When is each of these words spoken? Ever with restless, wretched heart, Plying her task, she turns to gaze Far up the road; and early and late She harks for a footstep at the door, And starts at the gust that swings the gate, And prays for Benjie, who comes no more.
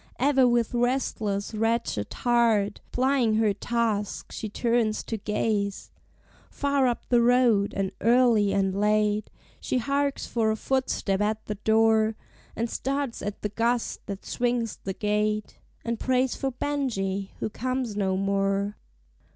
Ever 0.17 0.47
with 0.47 0.73
restless, 0.73 1.53
wretched 1.53 2.11
heart, 2.11 2.81
Plying 2.91 3.35
her 3.35 3.53
task, 3.53 4.31
she 4.31 4.49
turns 4.49 5.03
to 5.03 5.15
gaze 5.17 5.91
Far 6.49 6.87
up 6.87 7.07
the 7.09 7.21
road; 7.21 7.71
and 7.77 7.91
early 8.01 8.51
and 8.51 8.73
late 8.73 9.29
She 9.59 9.77
harks 9.77 10.25
for 10.25 10.49
a 10.49 10.55
footstep 10.55 11.21
at 11.21 11.45
the 11.45 11.53
door, 11.53 12.15
And 12.55 12.67
starts 12.67 13.21
at 13.21 13.43
the 13.43 13.49
gust 13.49 14.03
that 14.07 14.25
swings 14.25 14.77
the 14.77 14.93
gate, 14.93 15.59
And 15.85 15.99
prays 15.99 16.35
for 16.35 16.49
Benjie, 16.51 17.29
who 17.39 17.51
comes 17.51 17.95
no 17.95 18.17
more. 18.17 18.77